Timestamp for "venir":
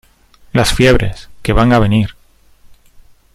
1.77-2.15